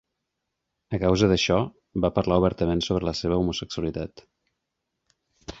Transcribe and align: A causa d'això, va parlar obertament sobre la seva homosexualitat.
A 0.97 0.99
causa 1.03 1.29
d'això, 1.31 1.57
va 2.05 2.11
parlar 2.17 2.39
obertament 2.43 2.83
sobre 2.89 3.09
la 3.11 3.15
seva 3.23 3.41
homosexualitat. 3.43 4.29